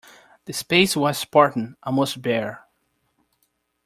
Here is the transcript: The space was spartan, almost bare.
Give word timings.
The 0.45 0.53
space 0.53 0.95
was 0.95 1.19
spartan, 1.19 1.77
almost 1.83 2.23
bare. 2.23 2.65